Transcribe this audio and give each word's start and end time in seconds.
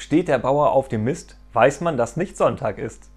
Steht 0.00 0.28
der 0.28 0.38
Bauer 0.38 0.72
auf 0.72 0.88
dem 0.88 1.04
Mist, 1.04 1.36
weiß 1.52 1.82
man, 1.82 1.98
dass 1.98 2.16
nicht 2.16 2.34
Sonntag 2.34 2.78
ist. 2.78 3.10